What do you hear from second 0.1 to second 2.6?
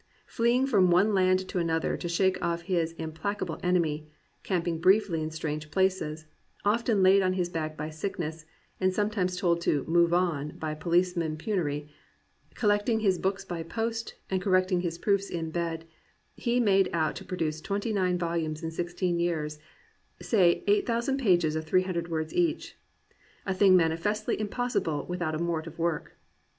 Fleeing from one land to another to shake